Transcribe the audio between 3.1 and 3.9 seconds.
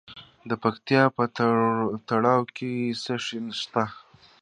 شی شته؟